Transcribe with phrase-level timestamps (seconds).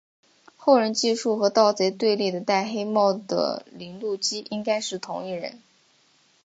[0.57, 5.61] 后人记述与盗贼对立的戴黑帽的铃鹿姬应该是同一人。